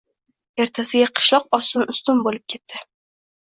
[0.63, 2.83] Ertasiga qishloq ostin-ustin bo‘p ketdi.